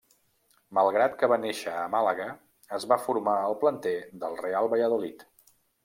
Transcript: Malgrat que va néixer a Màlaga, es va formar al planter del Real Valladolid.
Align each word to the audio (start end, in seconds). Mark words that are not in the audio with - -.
Malgrat 0.77 1.17
que 1.19 1.29
va 1.33 1.37
néixer 1.43 1.75
a 1.83 1.85
Màlaga, 1.97 2.27
es 2.81 2.89
va 2.93 2.99
formar 3.05 3.39
al 3.43 3.57
planter 3.65 3.97
del 4.25 4.43
Real 4.45 4.75
Valladolid. 4.77 5.29